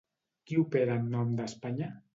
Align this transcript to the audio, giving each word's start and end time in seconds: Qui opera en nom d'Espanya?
Qui 0.51 0.57
opera 0.63 0.97
en 1.03 1.07
nom 1.19 1.39
d'Espanya? 1.43 1.97